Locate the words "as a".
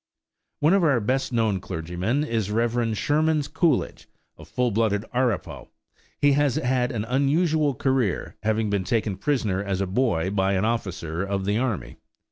9.63-9.85